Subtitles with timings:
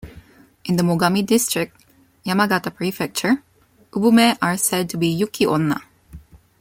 [0.65, 1.75] In the Mogami District,
[2.25, 3.43] Yamagata Prefecture,
[3.91, 5.79] ubume are said to be yuki-onna.